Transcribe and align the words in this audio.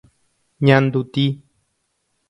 Ñanduti. 0.65 1.25